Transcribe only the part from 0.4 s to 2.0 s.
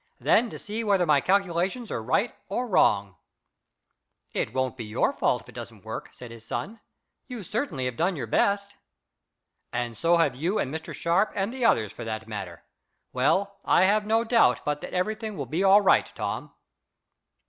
to see whether my calculations